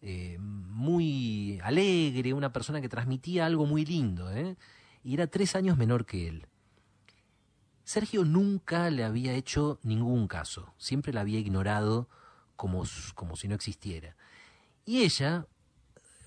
eh, 0.00 0.36
muy 0.38 1.60
alegre, 1.62 2.34
una 2.34 2.52
persona 2.52 2.80
que 2.80 2.88
transmitía 2.88 3.46
algo 3.46 3.66
muy 3.66 3.84
lindo, 3.84 4.30
¿eh? 4.32 4.56
y 5.04 5.14
era 5.14 5.26
tres 5.26 5.56
años 5.56 5.76
menor 5.76 6.06
que 6.06 6.28
él. 6.28 6.46
Sergio 7.84 8.24
nunca 8.24 8.90
le 8.90 9.04
había 9.04 9.32
hecho 9.32 9.78
ningún 9.82 10.28
caso, 10.28 10.72
siempre 10.78 11.12
la 11.12 11.22
había 11.22 11.38
ignorado 11.38 12.08
como, 12.56 12.84
como 13.14 13.36
si 13.36 13.48
no 13.48 13.54
existiera. 13.54 14.16
Y 14.84 15.02
ella 15.02 15.46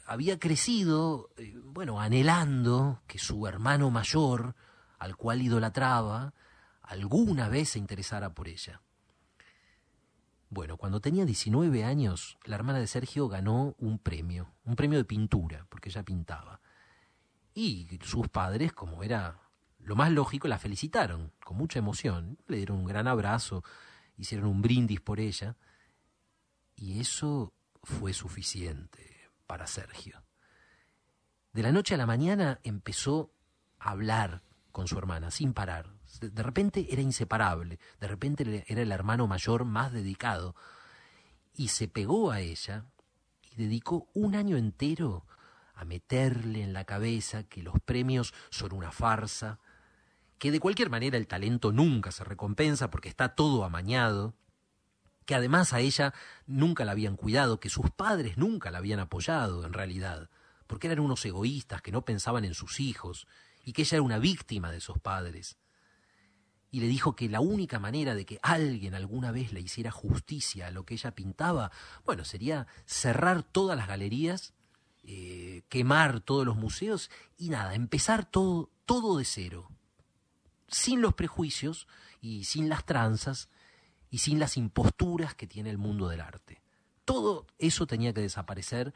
había 0.06 0.40
crecido, 0.40 1.30
eh, 1.38 1.54
bueno, 1.64 2.00
anhelando 2.00 3.02
que 3.08 3.20
su 3.20 3.48
hermano 3.48 3.90
mayor 3.90 4.56
al 5.00 5.16
cual 5.16 5.42
idolatraba, 5.42 6.34
alguna 6.82 7.50
vez 7.50 7.70
se 7.70 7.80
interesara 7.80 8.34
por 8.34 8.48
ella. 8.48 8.82
Bueno, 10.50 10.78
cuando 10.78 11.02
tenía 11.02 11.26
19 11.26 11.84
años, 11.84 12.38
la 12.46 12.56
hermana 12.56 12.80
de 12.80 12.88
Sergio 12.88 13.28
ganó 13.28 13.76
un 13.78 14.00
premio, 14.00 14.54
un 14.64 14.76
premio 14.76 14.98
de 14.98 15.06
pintura, 15.06 15.66
porque 15.70 15.90
ella 15.90 16.04
pintaba. 16.04 16.62
Y 17.54 18.00
sus 18.04 18.30
padres, 18.30 18.72
como 18.74 19.04
era 19.04 19.40
lo 19.86 19.96
más 19.96 20.12
lógico, 20.12 20.48
la 20.48 20.58
felicitaron 20.58 21.32
con 21.44 21.58
mucha 21.58 21.80
emoción, 21.80 22.40
le 22.48 22.58
dieron 22.58 22.80
un 22.80 22.86
gran 22.86 23.08
abrazo, 23.08 23.64
hicieron 24.18 24.48
un 24.48 24.62
brindis 24.62 25.00
por 25.00 25.20
ella, 25.20 25.56
y 26.76 27.00
eso 27.00 27.54
fue 27.84 28.12
suficiente 28.14 29.30
para 29.46 29.68
Sergio. 29.68 30.24
De 31.54 31.62
la 31.62 31.72
noche 31.72 31.94
a 31.94 31.98
la 31.98 32.08
mañana 32.08 32.60
empezó 32.64 33.32
a 33.80 33.92
hablar 33.92 34.42
con 34.72 34.88
su 34.88 34.98
hermana, 34.98 35.32
sin 35.32 35.54
parar. 35.54 35.94
De 36.20 36.44
repente 36.44 36.88
era 36.90 37.02
inseparable, 37.02 37.80
de 38.00 38.08
repente 38.08 38.66
era 38.68 38.82
el 38.82 38.92
hermano 38.92 39.28
mayor 39.28 39.66
más 39.66 39.94
dedicado. 39.94 40.56
Y 41.54 41.70
se 41.70 41.88
pegó 41.88 42.32
a 42.32 42.42
ella 42.42 42.86
y 43.44 43.56
dedicó 43.56 44.10
un 44.14 44.36
año 44.36 44.58
entero 44.58 45.26
a 45.76 45.86
meterle 45.86 46.64
en 46.64 46.74
la 46.74 46.86
cabeza 46.86 47.44
que 47.44 47.64
los 47.64 47.80
premios 47.82 48.34
son 48.50 48.74
una 48.74 48.92
farsa, 48.92 49.60
que 50.38 50.52
de 50.52 50.60
cualquier 50.60 50.90
manera 50.90 51.18
el 51.18 51.28
talento 51.28 51.72
nunca 51.72 52.12
se 52.12 52.24
recompensa 52.24 52.90
porque 52.90 53.10
está 53.10 53.36
todo 53.36 53.64
amañado, 53.64 54.36
que 55.26 55.36
además 55.36 55.74
a 55.74 55.80
ella 55.80 56.14
nunca 56.46 56.86
la 56.86 56.92
habían 56.92 57.16
cuidado, 57.16 57.60
que 57.60 57.70
sus 57.70 57.90
padres 57.92 58.38
nunca 58.38 58.72
la 58.72 58.78
habían 58.78 59.00
apoyado 59.00 59.66
en 59.66 59.74
realidad, 59.74 60.30
porque 60.68 60.88
eran 60.88 61.00
unos 61.00 61.26
egoístas 61.26 61.82
que 61.82 61.92
no 61.92 62.06
pensaban 62.06 62.46
en 62.46 62.54
sus 62.54 62.80
hijos 62.80 63.28
y 63.64 63.74
que 63.74 63.82
ella 63.82 63.98
era 63.98 64.04
una 64.04 64.20
víctima 64.20 64.72
de 64.72 64.78
esos 64.78 65.00
padres. 65.00 65.58
Y 66.70 66.82
le 66.82 66.88
dijo 66.88 67.16
que 67.16 67.30
la 67.30 67.40
única 67.40 67.80
manera 67.80 68.16
de 68.16 68.26
que 68.26 68.40
alguien 68.42 68.96
alguna 68.96 69.32
vez 69.32 69.54
le 69.54 69.62
hiciera 69.62 69.92
justicia 69.92 70.68
a 70.68 70.72
lo 70.72 70.86
que 70.86 70.96
ella 70.96 71.16
pintaba, 71.16 71.72
bueno, 72.04 72.26
sería 72.26 72.68
cerrar 72.86 73.44
todas 73.44 73.78
las 73.78 73.88
galerías, 73.88 74.54
eh, 75.04 75.64
quemar 75.70 76.20
todos 76.20 76.46
los 76.46 76.58
museos 76.58 77.10
y 77.38 77.50
nada, 77.50 77.76
empezar 77.76 78.30
todo, 78.30 78.72
todo 78.86 79.18
de 79.18 79.26
cero, 79.26 79.70
sin 80.68 81.02
los 81.02 81.14
prejuicios 81.14 81.88
y 82.22 82.46
sin 82.46 82.70
las 82.70 82.86
tranzas 82.86 83.50
y 84.10 84.20
sin 84.20 84.40
las 84.40 84.58
imposturas 84.58 85.36
que 85.36 85.48
tiene 85.48 85.70
el 85.70 85.78
mundo 85.78 86.08
del 86.08 86.22
arte. 86.22 86.62
Todo 87.04 87.46
eso 87.60 87.86
tenía 87.86 88.14
que 88.14 88.22
desaparecer 88.22 88.94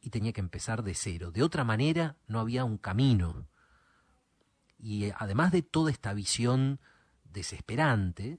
y 0.00 0.10
tenía 0.10 0.32
que 0.32 0.40
empezar 0.40 0.82
de 0.82 0.94
cero. 0.94 1.30
De 1.30 1.42
otra 1.42 1.64
manera 1.64 2.16
no 2.26 2.40
había 2.40 2.64
un 2.64 2.78
camino. 2.78 3.46
Y 4.78 5.04
eh, 5.04 5.14
además 5.16 5.52
de 5.52 5.62
toda 5.62 5.90
esta 5.90 6.14
visión 6.14 6.80
desesperante, 7.24 8.38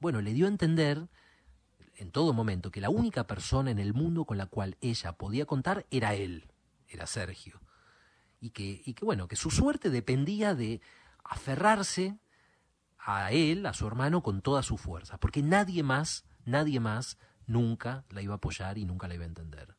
bueno, 0.00 0.20
le 0.20 0.32
dio 0.32 0.46
a 0.46 0.50
entender 0.50 1.08
en 1.96 2.10
todo 2.10 2.32
momento 2.32 2.70
que 2.70 2.80
la 2.80 2.90
única 2.90 3.26
persona 3.26 3.70
en 3.70 3.78
el 3.78 3.94
mundo 3.94 4.24
con 4.24 4.36
la 4.38 4.46
cual 4.46 4.76
ella 4.80 5.12
podía 5.12 5.46
contar 5.46 5.86
era 5.90 6.14
él, 6.14 6.52
era 6.88 7.06
Sergio. 7.06 7.60
Y 8.38 8.50
que, 8.50 8.82
y 8.84 8.94
que 8.94 9.04
bueno, 9.04 9.28
que 9.28 9.36
su 9.36 9.50
suerte 9.50 9.88
dependía 9.88 10.54
de 10.54 10.82
aferrarse 11.28 12.18
a 12.98 13.30
él, 13.32 13.66
a 13.66 13.72
su 13.72 13.86
hermano, 13.86 14.22
con 14.22 14.42
toda 14.42 14.62
su 14.62 14.76
fuerza, 14.76 15.18
porque 15.18 15.42
nadie 15.42 15.82
más, 15.82 16.24
nadie 16.44 16.80
más 16.80 17.18
nunca 17.46 18.04
la 18.10 18.22
iba 18.22 18.34
a 18.34 18.36
apoyar 18.36 18.78
y 18.78 18.84
nunca 18.84 19.08
la 19.08 19.14
iba 19.14 19.24
a 19.24 19.28
entender. 19.28 19.76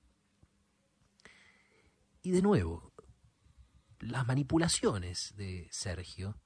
Y 2.22 2.32
de 2.32 2.42
nuevo, 2.42 2.94
las 4.00 4.25
manipulaciones 4.27 5.34
de 5.36 5.68
Sergio 5.72 6.39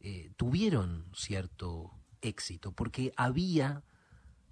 eh, 0.00 0.30
tuvieron 0.36 1.10
cierto 1.14 1.98
éxito, 2.20 2.72
porque 2.72 3.12
había, 3.16 3.84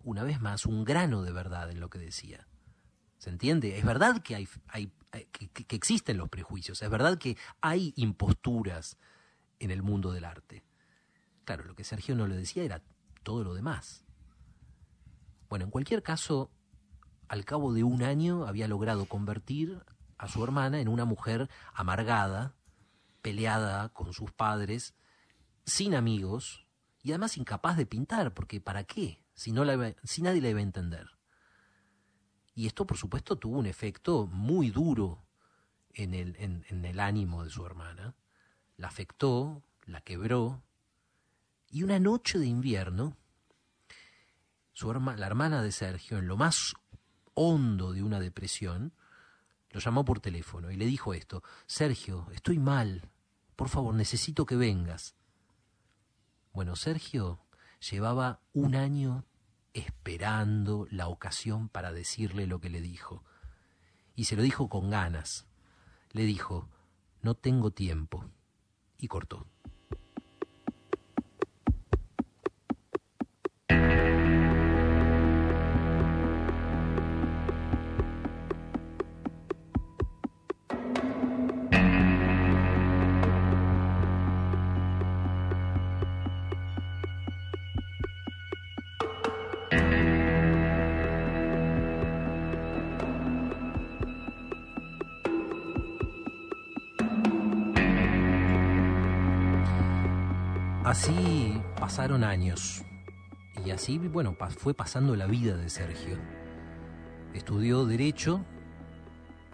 una 0.02 0.22
vez 0.22 0.40
más, 0.40 0.66
un 0.66 0.84
grano 0.84 1.22
de 1.22 1.32
verdad 1.32 1.70
en 1.70 1.80
lo 1.80 1.90
que 1.90 1.98
decía. 1.98 2.48
¿Se 3.18 3.30
entiende? 3.30 3.78
Es 3.78 3.84
verdad 3.84 4.22
que, 4.22 4.34
hay, 4.34 4.48
hay 4.68 4.92
que, 5.32 5.76
existen 5.76 6.18
los 6.18 6.28
prejuicios, 6.28 6.82
es 6.82 6.90
verdad 6.90 7.18
que 7.18 7.38
hay 7.60 7.94
imposturas 7.96 8.98
en 9.58 9.70
el 9.70 9.82
mundo 9.82 10.12
del 10.12 10.24
arte. 10.24 10.64
Claro, 11.44 11.64
lo 11.64 11.74
que 11.74 11.84
Sergio 11.84 12.14
no 12.14 12.26
le 12.26 12.36
decía 12.36 12.64
era 12.64 12.82
todo 13.22 13.44
lo 13.44 13.54
demás. 13.54 14.04
Bueno, 15.48 15.66
en 15.66 15.70
cualquier 15.70 16.02
caso, 16.02 16.50
al 17.28 17.44
cabo 17.44 17.72
de 17.72 17.84
un 17.84 18.02
año 18.02 18.46
había 18.46 18.68
logrado 18.68 19.06
convertir 19.06 19.84
a 20.18 20.28
su 20.28 20.42
hermana 20.42 20.80
en 20.80 20.88
una 20.88 21.04
mujer 21.04 21.48
amargada, 21.72 22.56
peleada 23.22 23.88
con 23.90 24.12
sus 24.12 24.32
padres, 24.32 24.94
sin 25.64 25.94
amigos 25.94 26.66
y 27.02 27.10
además 27.10 27.36
incapaz 27.36 27.76
de 27.76 27.86
pintar, 27.86 28.34
porque 28.34 28.60
¿para 28.60 28.84
qué? 28.84 29.22
Si, 29.34 29.52
no 29.52 29.64
la 29.64 29.94
si 30.04 30.22
nadie 30.22 30.40
la 30.40 30.50
iba 30.50 30.60
a 30.60 30.62
entender. 30.62 31.06
Y 32.54 32.66
esto, 32.66 32.86
por 32.86 32.96
supuesto, 32.96 33.36
tuvo 33.36 33.58
un 33.58 33.66
efecto 33.66 34.26
muy 34.26 34.70
duro 34.70 35.26
en 35.92 36.14
el, 36.14 36.36
en, 36.36 36.84
el 36.84 37.00
ánimo 37.00 37.44
de 37.44 37.50
su 37.50 37.66
hermana. 37.66 38.14
La 38.76 38.88
afectó, 38.88 39.62
la 39.86 40.00
quebró. 40.00 40.62
Y 41.68 41.82
una 41.82 41.98
noche 41.98 42.38
de 42.38 42.46
invierno, 42.46 43.16
su 44.72 44.92
la 44.92 45.26
hermana 45.26 45.62
de 45.62 45.72
Sergio, 45.72 46.18
en 46.18 46.26
lo 46.26 46.36
más 46.36 46.74
hondo 47.34 47.92
de 47.92 48.02
una 48.02 48.20
depresión, 48.20 48.92
lo 49.70 49.80
llamó 49.80 50.04
por 50.04 50.20
teléfono 50.20 50.70
y 50.70 50.76
le 50.76 50.86
dijo 50.86 51.14
esto, 51.14 51.42
Sergio, 51.66 52.28
estoy 52.32 52.58
mal, 52.58 53.10
por 53.56 53.68
favor, 53.68 53.94
necesito 53.94 54.46
que 54.46 54.56
vengas. 54.56 55.14
Bueno, 56.52 56.76
Sergio 56.76 57.40
llevaba 57.90 58.40
un 58.52 58.76
año 58.76 59.24
esperando 59.72 60.86
la 60.90 61.08
ocasión 61.08 61.68
para 61.68 61.92
decirle 61.92 62.46
lo 62.46 62.60
que 62.60 62.70
le 62.70 62.80
dijo. 62.80 63.24
Y 64.14 64.24
se 64.24 64.36
lo 64.36 64.42
dijo 64.42 64.68
con 64.68 64.90
ganas. 64.90 65.46
Le 66.12 66.22
dijo, 66.22 66.68
no 67.22 67.34
tengo 67.34 67.72
tiempo. 67.72 68.30
Y 69.04 69.06
cortó. 69.06 69.53
Pasaron 101.94 102.24
años. 102.24 102.82
Y 103.64 103.70
así, 103.70 103.98
bueno, 103.98 104.36
fue 104.58 104.74
pasando 104.74 105.14
la 105.14 105.26
vida 105.26 105.56
de 105.56 105.70
Sergio. 105.70 106.18
Estudió 107.32 107.86
Derecho, 107.86 108.44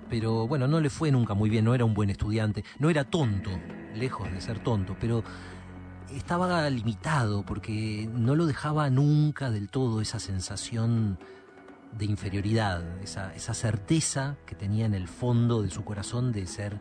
pero 0.09 0.49
bueno, 0.49 0.67
no 0.67 0.81
le 0.81 0.89
fue 0.89 1.11
nunca 1.11 1.35
muy 1.35 1.51
bien, 1.51 1.67
no 1.67 1.75
era 1.75 1.85
un 1.85 1.93
buen 1.93 2.09
estudiante, 2.09 2.65
no 2.79 2.89
era 2.89 3.05
tonto, 3.05 3.51
lejos 3.95 4.33
de 4.33 4.41
ser 4.41 4.59
tonto, 4.61 4.97
pero 4.99 5.23
estaba 6.15 6.71
limitado 6.71 7.45
porque 7.45 8.09
no 8.11 8.35
lo 8.35 8.47
dejaba 8.47 8.89
nunca 8.89 9.51
del 9.51 9.69
todo 9.69 10.01
esa 10.01 10.19
sensación 10.19 11.19
de 11.93 12.07
inferioridad, 12.07 13.03
esa, 13.03 13.35
esa 13.35 13.53
certeza 13.53 14.39
que 14.47 14.55
tenía 14.55 14.87
en 14.87 14.95
el 14.95 15.09
fondo 15.09 15.61
de 15.61 15.69
su 15.69 15.85
corazón 15.85 16.33
de 16.33 16.47
ser 16.47 16.81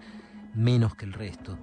menos 0.55 0.95
que 0.95 1.03
el 1.03 1.11
resto. 1.11 1.57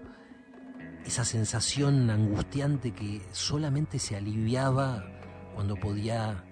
Esa 1.07 1.25
sensación 1.25 2.11
angustiante 2.11 2.93
que 2.93 3.23
solamente 3.31 4.01
se 4.01 4.17
aliviaba 4.17 5.07
cuando 5.55 5.77
podía 5.77 6.45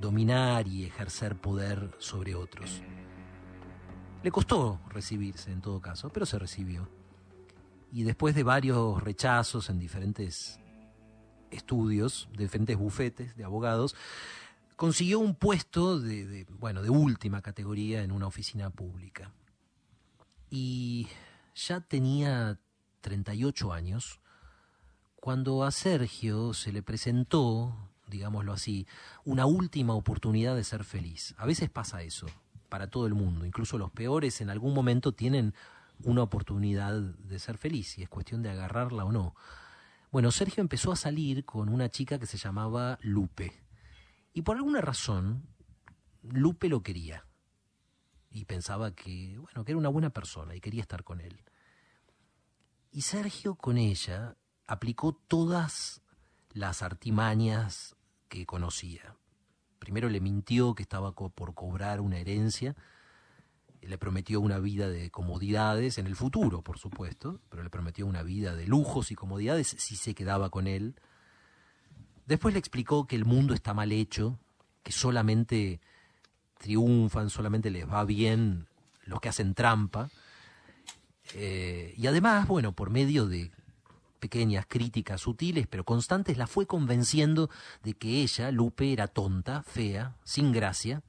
dominar 0.00 0.68
y 0.68 0.84
ejercer 0.84 1.36
poder 1.36 1.90
sobre 1.98 2.36
otros. 2.36 2.80
Le 4.22 4.30
costó 4.30 4.80
recibirse 4.88 5.50
en 5.50 5.60
todo 5.60 5.80
caso, 5.80 6.10
pero 6.10 6.26
se 6.26 6.38
recibió. 6.38 6.88
Y 7.90 8.04
después 8.04 8.36
de 8.36 8.44
varios 8.44 9.02
rechazos 9.02 9.68
en 9.68 9.80
diferentes 9.80 10.60
estudios, 11.50 12.28
diferentes 12.38 12.76
bufetes 12.76 13.36
de 13.36 13.44
abogados, 13.44 13.96
consiguió 14.76 15.18
un 15.18 15.34
puesto 15.34 15.98
de, 15.98 16.24
de, 16.24 16.46
bueno, 16.50 16.82
de 16.82 16.90
última 16.90 17.42
categoría 17.42 18.02
en 18.02 18.12
una 18.12 18.28
oficina 18.28 18.70
pública. 18.70 19.32
Y 20.50 21.08
ya 21.54 21.80
tenía 21.80 22.60
38 23.08 23.72
años 23.72 24.20
cuando 25.16 25.64
a 25.64 25.70
Sergio 25.70 26.52
se 26.52 26.72
le 26.72 26.82
presentó, 26.82 27.74
digámoslo 28.06 28.52
así, 28.52 28.86
una 29.24 29.46
última 29.46 29.94
oportunidad 29.94 30.54
de 30.54 30.62
ser 30.62 30.84
feliz. 30.84 31.34
A 31.38 31.46
veces 31.46 31.70
pasa 31.70 32.02
eso, 32.02 32.26
para 32.68 32.88
todo 32.88 33.06
el 33.06 33.14
mundo. 33.14 33.46
Incluso 33.46 33.78
los 33.78 33.90
peores 33.90 34.42
en 34.42 34.50
algún 34.50 34.74
momento 34.74 35.12
tienen 35.12 35.54
una 36.04 36.22
oportunidad 36.22 37.00
de 37.00 37.38
ser 37.38 37.56
feliz 37.56 37.96
y 37.96 38.02
es 38.02 38.10
cuestión 38.10 38.42
de 38.42 38.50
agarrarla 38.50 39.06
o 39.06 39.12
no. 39.12 39.34
Bueno, 40.12 40.30
Sergio 40.30 40.60
empezó 40.60 40.92
a 40.92 40.96
salir 40.96 41.46
con 41.46 41.70
una 41.70 41.88
chica 41.88 42.18
que 42.18 42.26
se 42.26 42.36
llamaba 42.36 42.98
Lupe. 43.00 43.64
Y 44.34 44.42
por 44.42 44.56
alguna 44.56 44.82
razón, 44.82 45.48
Lupe 46.22 46.68
lo 46.68 46.82
quería. 46.82 47.24
Y 48.30 48.44
pensaba 48.44 48.94
que, 48.94 49.38
bueno, 49.38 49.64
que 49.64 49.72
era 49.72 49.78
una 49.78 49.88
buena 49.88 50.10
persona 50.10 50.54
y 50.54 50.60
quería 50.60 50.82
estar 50.82 51.04
con 51.04 51.22
él. 51.22 51.42
Y 52.90 53.02
Sergio 53.02 53.54
con 53.54 53.78
ella 53.78 54.36
aplicó 54.66 55.12
todas 55.12 56.02
las 56.52 56.82
artimañas 56.82 57.96
que 58.28 58.46
conocía. 58.46 59.16
Primero 59.78 60.08
le 60.08 60.20
mintió 60.20 60.74
que 60.74 60.82
estaba 60.82 61.12
por 61.12 61.54
cobrar 61.54 62.00
una 62.00 62.18
herencia, 62.18 62.74
le 63.80 63.98
prometió 63.98 64.40
una 64.40 64.58
vida 64.58 64.88
de 64.88 65.10
comodidades 65.10 65.98
en 65.98 66.06
el 66.06 66.16
futuro, 66.16 66.62
por 66.62 66.78
supuesto, 66.78 67.40
pero 67.48 67.62
le 67.62 67.70
prometió 67.70 68.06
una 68.06 68.22
vida 68.22 68.54
de 68.54 68.66
lujos 68.66 69.10
y 69.10 69.14
comodidades 69.14 69.68
si 69.78 69.96
se 69.96 70.14
quedaba 70.14 70.50
con 70.50 70.66
él. 70.66 70.96
Después 72.26 72.52
le 72.52 72.58
explicó 72.58 73.06
que 73.06 73.16
el 73.16 73.24
mundo 73.24 73.54
está 73.54 73.72
mal 73.72 73.92
hecho, 73.92 74.38
que 74.82 74.92
solamente 74.92 75.80
triunfan, 76.58 77.30
solamente 77.30 77.70
les 77.70 77.88
va 77.88 78.04
bien 78.04 78.66
los 79.04 79.20
que 79.20 79.30
hacen 79.30 79.54
trampa. 79.54 80.10
Eh, 81.34 81.94
y 81.96 82.06
además, 82.06 82.46
bueno, 82.48 82.72
por 82.72 82.90
medio 82.90 83.26
de 83.26 83.50
pequeñas 84.18 84.66
críticas 84.66 85.20
sutiles 85.20 85.66
pero 85.66 85.84
constantes, 85.84 86.36
la 86.36 86.46
fue 86.46 86.66
convenciendo 86.66 87.50
de 87.82 87.94
que 87.94 88.22
ella, 88.22 88.50
Lupe, 88.50 88.92
era 88.92 89.06
tonta, 89.06 89.62
fea, 89.62 90.16
sin 90.24 90.52
gracia, 90.52 91.02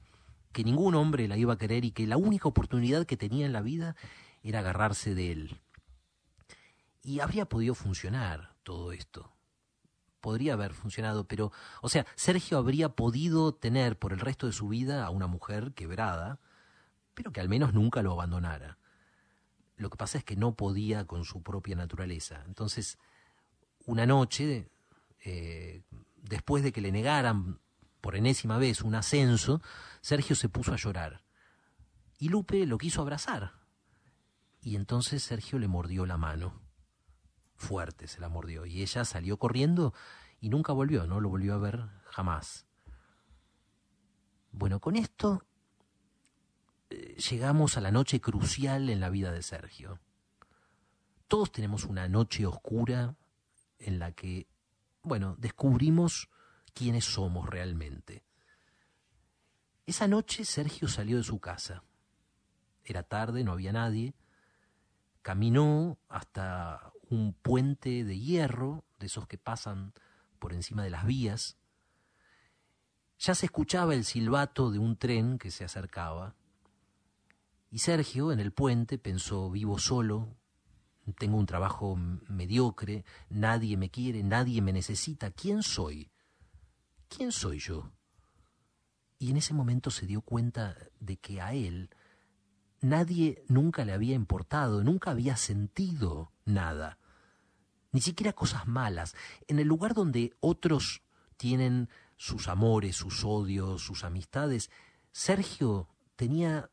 que 0.52 0.64
ningún 0.64 0.94
hombre 0.94 1.28
la 1.28 1.36
iba 1.36 1.54
a 1.54 1.58
querer 1.58 1.84
y 1.84 1.92
que 1.92 2.06
la 2.06 2.16
única 2.16 2.48
oportunidad 2.48 3.06
que 3.06 3.16
tenía 3.16 3.46
en 3.46 3.52
la 3.52 3.62
vida 3.62 3.96
era 4.42 4.60
agarrarse 4.60 5.14
de 5.14 5.32
él. 5.32 5.60
Y 7.02 7.20
habría 7.20 7.46
podido 7.46 7.74
funcionar 7.74 8.54
todo 8.62 8.92
esto. 8.92 9.32
Podría 10.20 10.52
haber 10.52 10.74
funcionado, 10.74 11.26
pero, 11.26 11.50
o 11.80 11.88
sea, 11.88 12.06
Sergio 12.14 12.58
habría 12.58 12.90
podido 12.90 13.54
tener 13.54 13.98
por 13.98 14.12
el 14.12 14.20
resto 14.20 14.46
de 14.46 14.52
su 14.52 14.68
vida 14.68 15.06
a 15.06 15.10
una 15.10 15.26
mujer 15.26 15.72
quebrada, 15.72 16.40
pero 17.14 17.32
que 17.32 17.40
al 17.40 17.48
menos 17.48 17.72
nunca 17.72 18.02
lo 18.02 18.12
abandonara. 18.12 18.79
Lo 19.80 19.88
que 19.88 19.96
pasa 19.96 20.18
es 20.18 20.24
que 20.24 20.36
no 20.36 20.54
podía 20.56 21.06
con 21.06 21.24
su 21.24 21.42
propia 21.42 21.74
naturaleza. 21.74 22.44
Entonces, 22.46 22.98
una 23.86 24.04
noche, 24.04 24.68
eh, 25.24 25.84
después 26.16 26.62
de 26.62 26.70
que 26.70 26.82
le 26.82 26.92
negaran 26.92 27.58
por 28.02 28.14
enésima 28.14 28.58
vez 28.58 28.82
un 28.82 28.94
ascenso, 28.94 29.62
Sergio 30.02 30.36
se 30.36 30.50
puso 30.50 30.74
a 30.74 30.76
llorar. 30.76 31.22
Y 32.18 32.28
Lupe 32.28 32.66
lo 32.66 32.76
quiso 32.76 33.00
abrazar. 33.00 33.54
Y 34.60 34.76
entonces 34.76 35.22
Sergio 35.22 35.58
le 35.58 35.66
mordió 35.66 36.04
la 36.04 36.18
mano. 36.18 36.60
Fuerte 37.56 38.06
se 38.06 38.20
la 38.20 38.28
mordió. 38.28 38.66
Y 38.66 38.82
ella 38.82 39.06
salió 39.06 39.38
corriendo 39.38 39.94
y 40.40 40.50
nunca 40.50 40.74
volvió, 40.74 41.06
no 41.06 41.20
lo 41.20 41.30
volvió 41.30 41.54
a 41.54 41.58
ver 41.58 41.88
jamás. 42.04 42.66
Bueno, 44.52 44.78
con 44.78 44.96
esto 44.96 45.46
llegamos 46.90 47.76
a 47.76 47.80
la 47.80 47.90
noche 47.90 48.20
crucial 48.20 48.90
en 48.90 49.00
la 49.00 49.10
vida 49.10 49.32
de 49.32 49.42
Sergio. 49.42 50.00
Todos 51.28 51.52
tenemos 51.52 51.84
una 51.84 52.08
noche 52.08 52.46
oscura 52.46 53.16
en 53.78 53.98
la 53.98 54.12
que, 54.12 54.48
bueno, 55.02 55.36
descubrimos 55.38 56.28
quiénes 56.74 57.04
somos 57.04 57.48
realmente. 57.48 58.24
Esa 59.86 60.08
noche 60.08 60.44
Sergio 60.44 60.88
salió 60.88 61.16
de 61.16 61.22
su 61.22 61.40
casa. 61.40 61.82
Era 62.84 63.02
tarde, 63.02 63.44
no 63.44 63.52
había 63.52 63.72
nadie. 63.72 64.14
Caminó 65.22 65.98
hasta 66.08 66.92
un 67.08 67.32
puente 67.34 68.04
de 68.04 68.18
hierro, 68.18 68.84
de 68.98 69.06
esos 69.06 69.26
que 69.26 69.38
pasan 69.38 69.92
por 70.38 70.52
encima 70.52 70.82
de 70.82 70.90
las 70.90 71.06
vías. 71.06 71.56
Ya 73.18 73.34
se 73.34 73.46
escuchaba 73.46 73.94
el 73.94 74.04
silbato 74.04 74.70
de 74.70 74.78
un 74.78 74.96
tren 74.96 75.38
que 75.38 75.50
se 75.50 75.64
acercaba. 75.64 76.34
Y 77.70 77.78
Sergio, 77.78 78.32
en 78.32 78.40
el 78.40 78.52
puente, 78.52 78.98
pensó, 78.98 79.50
vivo 79.50 79.78
solo, 79.78 80.36
tengo 81.18 81.36
un 81.36 81.46
trabajo 81.46 81.96
mediocre, 81.96 83.04
nadie 83.28 83.76
me 83.76 83.90
quiere, 83.90 84.22
nadie 84.22 84.60
me 84.60 84.72
necesita. 84.72 85.30
¿Quién 85.30 85.62
soy? 85.62 86.10
¿Quién 87.08 87.32
soy 87.32 87.58
yo? 87.58 87.92
Y 89.18 89.30
en 89.30 89.36
ese 89.36 89.54
momento 89.54 89.90
se 89.90 90.06
dio 90.06 90.22
cuenta 90.22 90.76
de 90.98 91.16
que 91.18 91.40
a 91.40 91.52
él 91.52 91.90
nadie 92.80 93.44
nunca 93.48 93.84
le 93.84 93.92
había 93.92 94.14
importado, 94.14 94.82
nunca 94.82 95.10
había 95.10 95.36
sentido 95.36 96.32
nada, 96.44 96.98
ni 97.92 98.00
siquiera 98.00 98.32
cosas 98.32 98.66
malas. 98.66 99.14
En 99.46 99.58
el 99.58 99.68
lugar 99.68 99.94
donde 99.94 100.34
otros 100.40 101.02
tienen 101.36 101.88
sus 102.16 102.48
amores, 102.48 102.96
sus 102.96 103.24
odios, 103.24 103.82
sus 103.82 104.04
amistades, 104.04 104.70
Sergio 105.12 105.88
tenía 106.16 106.70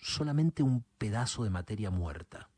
solamente 0.00 0.62
un 0.62 0.84
pedazo 0.98 1.44
de 1.44 1.50
materia 1.50 1.90
muerta. 1.90 2.50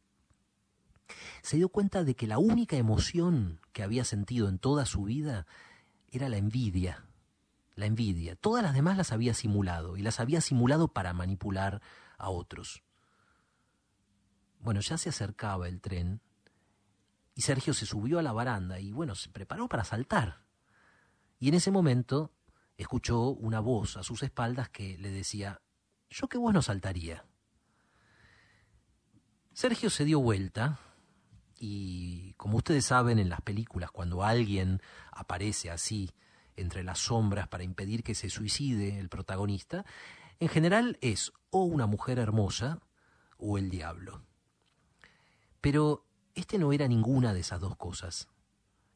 Se 1.42 1.56
dio 1.56 1.68
cuenta 1.68 2.04
de 2.04 2.14
que 2.14 2.26
la 2.26 2.38
única 2.38 2.76
emoción 2.76 3.60
que 3.72 3.82
había 3.82 4.04
sentido 4.04 4.48
en 4.48 4.58
toda 4.58 4.86
su 4.86 5.04
vida 5.04 5.46
era 6.10 6.28
la 6.28 6.36
envidia. 6.36 7.04
La 7.74 7.86
envidia. 7.86 8.36
Todas 8.36 8.62
las 8.62 8.74
demás 8.74 8.96
las 8.96 9.12
había 9.12 9.34
simulado 9.34 9.96
y 9.96 10.02
las 10.02 10.20
había 10.20 10.40
simulado 10.40 10.88
para 10.88 11.12
manipular 11.12 11.80
a 12.18 12.30
otros. 12.30 12.82
Bueno, 14.60 14.80
ya 14.80 14.98
se 14.98 15.08
acercaba 15.08 15.68
el 15.68 15.80
tren 15.80 16.20
y 17.34 17.42
Sergio 17.42 17.72
se 17.72 17.86
subió 17.86 18.18
a 18.18 18.22
la 18.22 18.32
baranda 18.32 18.80
y 18.80 18.92
bueno, 18.92 19.14
se 19.14 19.30
preparó 19.30 19.68
para 19.68 19.84
saltar. 19.84 20.44
Y 21.38 21.48
en 21.48 21.54
ese 21.54 21.70
momento 21.70 22.32
escuchó 22.76 23.30
una 23.30 23.60
voz 23.60 23.96
a 23.96 24.02
sus 24.02 24.22
espaldas 24.22 24.68
que 24.68 24.98
le 24.98 25.10
decía, 25.10 25.62
yo 26.10 26.28
qué 26.28 26.36
vos 26.36 26.52
no 26.52 26.60
saltaría. 26.60 27.24
Sergio 29.52 29.90
se 29.90 30.04
dio 30.04 30.20
vuelta 30.20 30.78
y 31.58 32.32
como 32.34 32.56
ustedes 32.56 32.86
saben 32.86 33.18
en 33.18 33.28
las 33.28 33.42
películas, 33.42 33.90
cuando 33.90 34.24
alguien 34.24 34.80
aparece 35.12 35.70
así 35.70 36.10
entre 36.56 36.82
las 36.82 36.98
sombras 36.98 37.48
para 37.48 37.64
impedir 37.64 38.02
que 38.02 38.14
se 38.14 38.30
suicide 38.30 38.98
el 38.98 39.08
protagonista, 39.08 39.84
en 40.38 40.48
general 40.48 40.98
es 41.00 41.32
o 41.50 41.64
una 41.64 41.86
mujer 41.86 42.18
hermosa 42.18 42.80
o 43.38 43.58
el 43.58 43.70
diablo. 43.70 44.22
Pero 45.60 46.06
este 46.34 46.58
no 46.58 46.72
era 46.72 46.88
ninguna 46.88 47.34
de 47.34 47.40
esas 47.40 47.60
dos 47.60 47.76
cosas. 47.76 48.28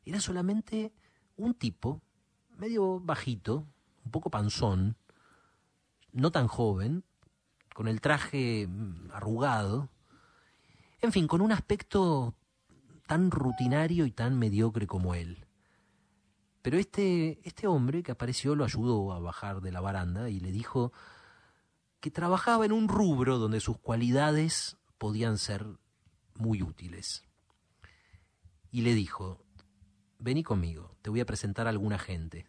Era 0.05 0.21
solamente 0.21 0.93
un 1.37 1.55
tipo, 1.55 2.01
medio 2.57 3.01
bajito, 3.01 3.67
un 4.05 4.11
poco 4.11 4.31
panzón, 4.31 4.97
no 6.13 6.31
tan 6.31 6.47
joven, 6.47 7.05
con 7.75 7.89
el 7.89 8.01
traje 8.01 8.67
mm, 8.69 9.11
arrugado, 9.13 9.91
en 11.07 11.13
fin, 11.13 11.27
con 11.27 11.41
un 11.41 11.53
aspecto 11.53 12.35
tan 13.07 13.31
rutinario 13.31 14.07
y 14.07 14.11
tan 14.11 14.39
mediocre 14.39 14.87
como 14.87 15.15
él. 15.15 15.47
Pero 16.63 16.79
este, 16.79 17.41
este 17.47 17.67
hombre 17.67 18.03
que 18.03 18.13
apareció 18.13 18.55
lo 18.55 18.65
ayudó 18.65 19.13
a 19.13 19.21
bajar 19.21 19.61
de 19.61 19.71
la 19.71 19.81
baranda 19.81 20.31
y 20.31 20.41
le 20.41 20.51
dijo 20.51 20.93
que 22.01 22.11
trabajaba 22.11 22.65
en 22.65 22.73
un 22.73 22.89
rubro 22.89 23.39
donde 23.39 23.61
sus 23.61 23.79
cualidades 23.79 24.79
podían 24.99 25.37
ser 25.37 25.67
muy 26.35 26.63
útiles. 26.63 27.25
Y 28.71 28.83
le 28.83 28.95
dijo, 28.95 29.45
vení 30.19 30.43
conmigo, 30.43 30.97
te 31.03 31.11
voy 31.11 31.21
a 31.21 31.27
presentar 31.27 31.67
a 31.67 31.71
alguna 31.71 31.99
gente. 31.99 32.47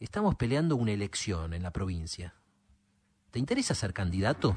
Estamos 0.00 0.34
peleando 0.34 0.74
una 0.74 0.90
elección 0.90 1.54
en 1.54 1.62
la 1.62 1.72
provincia. 1.72 2.34
¿Te 3.30 3.38
interesa 3.38 3.74
ser 3.74 3.94
candidato? 3.94 4.56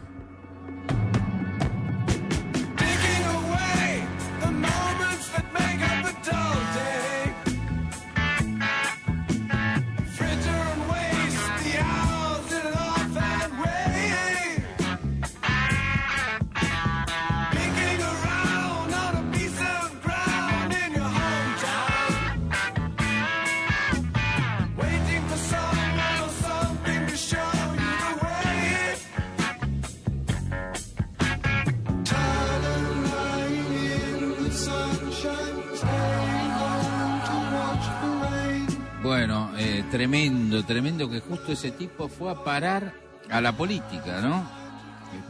Tremendo, 40.05 40.63
tremendo 40.63 41.09
que 41.09 41.19
justo 41.19 41.51
ese 41.53 41.71
tipo 41.71 42.07
fue 42.07 42.29
a 42.29 42.43
parar 42.43 42.93
a 43.27 43.41
la 43.41 43.57
política, 43.57 44.21
¿no? 44.21 44.47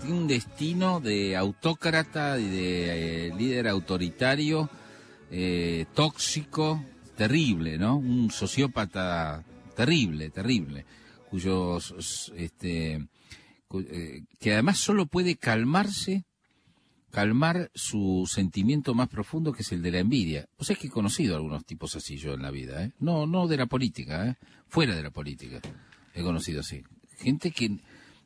Tiene 0.02 0.18
un 0.20 0.28
destino 0.28 1.00
de 1.00 1.38
autócrata 1.38 2.38
y 2.38 2.50
de 2.50 3.28
eh, 3.28 3.34
líder 3.38 3.70
autoritario, 3.70 4.70
eh, 5.32 5.86
tóxico, 5.94 6.84
terrible, 7.16 7.78
¿no? 7.78 7.96
Un 7.96 8.32
sociópata 8.32 9.46
terrible, 9.78 10.30
terrible, 10.30 10.86
cuyos, 11.30 12.34
este, 12.36 13.08
cu- 13.70 13.86
eh, 13.90 14.24
que 14.42 14.52
además 14.54 14.78
solo 14.80 15.06
puede 15.06 15.38
calmarse 15.38 16.26
calmar 17.16 17.72
su 17.74 18.30
sentimiento 18.30 18.94
más 18.94 19.08
profundo 19.08 19.54
que 19.54 19.62
es 19.62 19.72
el 19.72 19.82
de 19.82 19.92
la 19.92 20.00
envidia. 20.00 20.50
O 20.58 20.66
sea, 20.66 20.74
es 20.74 20.80
que 20.82 20.88
he 20.88 20.90
conocido 20.90 21.38
algunos 21.38 21.64
tipos 21.66 21.96
así 21.96 22.18
yo 22.18 22.34
en 22.34 22.42
la 22.42 22.52
vida, 22.52 22.84
¿eh? 22.84 22.92
No, 23.00 23.26
no 23.26 23.48
de 23.48 23.56
la 23.56 23.68
política, 23.68 24.28
¿eh? 24.28 24.36
Fuera 24.68 24.94
de 24.94 25.02
la 25.02 25.12
política. 25.12 25.62
He 26.14 26.24
conocido 26.24 26.60
así. 26.60 26.84
Gente 27.18 27.52
que 27.52 27.80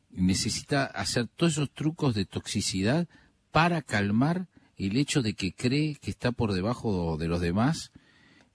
necesita 0.09 0.85
hacer 0.85 1.27
todos 1.27 1.51
esos 1.53 1.71
trucos 1.71 2.15
de 2.15 2.25
toxicidad 2.25 3.07
para 3.51 3.83
calmar 3.83 4.47
el 4.75 4.97
hecho 4.97 5.21
de 5.21 5.35
que 5.35 5.53
cree 5.53 5.95
que 6.01 6.09
está 6.09 6.31
por 6.31 6.53
debajo 6.53 7.15
de 7.17 7.27
los 7.27 7.41
demás 7.41 7.91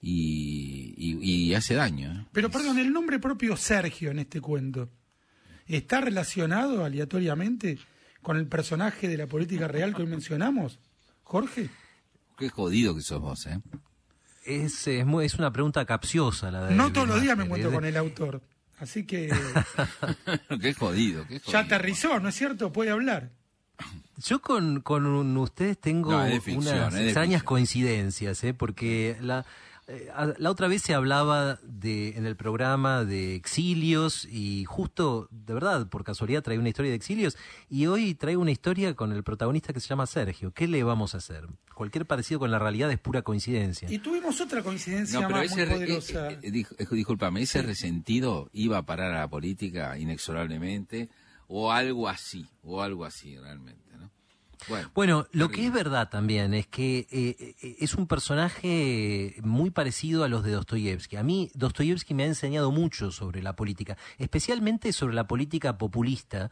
y, 0.00 0.94
y- 0.96 1.18
y 1.50 1.54
hace 1.54 1.74
daño. 1.74 2.10
¿eh? 2.12 2.26
Pero 2.32 2.50
perdón, 2.50 2.80
el 2.80 2.92
nombre 2.92 3.20
propio 3.20 3.56
Sergio 3.56 4.10
en 4.10 4.18
este 4.18 4.40
cuento, 4.40 4.90
¿está 5.66 6.00
relacionado 6.00 6.84
aleatoriamente 6.84 7.78
con 8.24 8.36
el 8.36 8.48
personaje 8.48 9.06
de 9.06 9.16
la 9.16 9.28
política 9.28 9.68
real 9.68 9.94
que 9.94 10.02
hoy 10.02 10.08
mencionamos? 10.08 10.80
Jorge. 11.22 11.70
Qué 12.36 12.48
jodido 12.48 12.96
que 12.96 13.02
sos 13.02 13.20
vos, 13.20 13.46
¿eh? 13.46 13.60
Es, 14.44 14.86
es, 14.88 15.06
muy- 15.06 15.24
es 15.24 15.34
una 15.34 15.52
pregunta 15.52 15.84
capciosa 15.86 16.50
la 16.50 16.64
de 16.66 16.74
No 16.74 16.92
todos 16.92 17.06
los 17.06 17.22
días 17.22 17.36
me 17.38 17.44
encuentro 17.44 17.70
con 17.70 17.84
el 17.84 17.96
autor. 17.96 18.42
Así 18.80 19.06
que 19.06 19.28
qué 20.60 20.74
jodido, 20.74 21.22
qué 21.28 21.38
jodido. 21.38 21.52
ya 21.52 21.60
aterrizó, 21.60 22.18
¿no 22.18 22.28
es 22.28 22.34
cierto? 22.34 22.72
Puede 22.72 22.90
hablar. 22.90 23.30
Yo 24.16 24.40
con, 24.40 24.80
con 24.80 25.36
ustedes 25.36 25.78
tengo 25.80 26.12
No, 26.12 26.26
ficción, 26.40 26.58
unas 26.78 26.94
extrañas 26.96 27.42
coincidencias, 27.42 28.42
¿eh? 28.44 28.52
porque 28.54 29.16
la, 29.20 29.44
la 30.38 30.50
otra 30.50 30.66
vez 30.66 30.82
se 30.82 30.94
hablaba 30.94 31.58
de, 31.62 32.16
en 32.16 32.24
el 32.24 32.36
programa 32.36 33.04
de 33.04 33.34
exilios 33.34 34.24
y 34.24 34.64
justo, 34.64 35.28
de 35.30 35.52
verdad, 35.52 35.88
por 35.88 36.04
casualidad 36.04 36.42
trae 36.42 36.58
una 36.58 36.70
historia 36.70 36.90
de 36.90 36.96
exilios 36.96 37.36
y 37.68 37.86
hoy 37.86 38.14
traigo 38.14 38.40
una 38.40 38.50
historia 38.50 38.94
con 38.94 39.12
el 39.12 39.22
protagonista 39.22 39.72
que 39.72 39.80
se 39.80 39.88
llama 39.88 40.06
Sergio. 40.06 40.52
¿Qué 40.52 40.68
le 40.68 40.82
vamos 40.84 41.14
a 41.14 41.18
hacer? 41.18 41.46
Cualquier 41.74 42.06
parecido 42.06 42.40
con 42.40 42.50
la 42.50 42.58
realidad 42.58 42.90
es 42.90 42.98
pura 42.98 43.22
coincidencia. 43.22 43.90
Y 43.90 43.98
tuvimos 43.98 44.40
otra 44.40 44.62
coincidencia 44.62 45.20
No, 45.20 45.26
pero 45.26 45.40
más 45.40 45.52
ese, 45.52 45.66
poderosa. 45.66 46.30
eh, 46.30 46.38
eh, 46.42 46.64
eh, 46.78 46.86
discúlpame, 46.90 47.42
ese 47.42 47.60
resentido 47.62 48.48
iba 48.52 48.78
a 48.78 48.86
parar 48.86 49.12
a 49.12 49.20
la 49.20 49.28
política 49.28 49.98
inexorablemente 49.98 51.10
o 51.46 51.72
algo 51.72 52.08
así, 52.08 52.46
o 52.62 52.80
algo 52.80 53.04
así 53.04 53.36
realmente. 53.36 53.83
Bueno, 54.68 54.90
Bueno, 54.94 55.26
lo 55.32 55.48
que 55.50 55.66
es 55.66 55.72
verdad 55.72 56.08
también 56.08 56.54
es 56.54 56.66
que 56.66 57.06
eh, 57.10 57.56
eh, 57.60 57.76
es 57.80 57.94
un 57.94 58.06
personaje 58.06 59.36
muy 59.42 59.70
parecido 59.70 60.24
a 60.24 60.28
los 60.28 60.44
de 60.44 60.52
Dostoyevsky. 60.52 61.16
A 61.16 61.22
mí 61.22 61.50
Dostoyevsky 61.54 62.14
me 62.14 62.24
ha 62.24 62.26
enseñado 62.26 62.70
mucho 62.70 63.10
sobre 63.10 63.42
la 63.42 63.56
política, 63.56 63.96
especialmente 64.18 64.92
sobre 64.92 65.14
la 65.14 65.26
política 65.26 65.78
populista, 65.78 66.50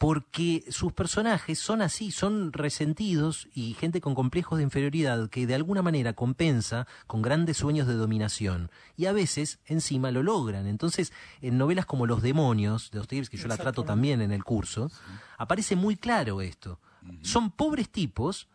porque 0.00 0.64
sus 0.70 0.94
personajes 0.94 1.58
son 1.58 1.82
así, 1.82 2.10
son 2.10 2.54
resentidos 2.54 3.48
y 3.52 3.74
gente 3.74 4.00
con 4.00 4.14
complejos 4.14 4.56
de 4.56 4.64
inferioridad 4.64 5.28
que 5.28 5.46
de 5.46 5.54
alguna 5.54 5.82
manera 5.82 6.14
compensa 6.14 6.86
con 7.06 7.20
grandes 7.20 7.58
sueños 7.58 7.86
de 7.86 7.92
dominación 7.92 8.70
y 8.96 9.04
a 9.04 9.12
veces 9.12 9.58
encima 9.66 10.10
lo 10.10 10.22
logran. 10.22 10.66
Entonces, 10.66 11.12
en 11.42 11.58
novelas 11.58 11.84
como 11.84 12.06
Los 12.06 12.22
demonios 12.22 12.90
de 12.90 12.98
Dostoyevsky, 12.98 13.36
yo 13.36 13.46
la 13.46 13.58
trato 13.58 13.84
también 13.84 14.22
en 14.22 14.32
el 14.32 14.42
curso, 14.42 14.90
aparece 15.36 15.76
muy 15.76 15.96
claro 15.96 16.40
esto. 16.40 16.80
Son 17.22 17.50
pobres 17.50 17.90
tipos 17.90 18.48